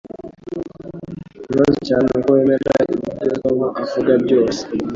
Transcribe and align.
Ikibazo 1.37 1.77
cyawe 1.85 2.05
nuko 2.07 2.29
wemera 2.35 2.71
ibyo 2.93 3.09
Tom 3.43 3.57
avuga 3.81 4.13
byose. 4.25 4.61